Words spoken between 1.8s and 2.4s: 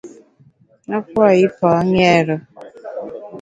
ṅêre.